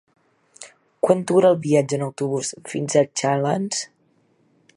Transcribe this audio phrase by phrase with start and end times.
[1.07, 3.85] Quant dura el viatge en autobús fins a Xalans?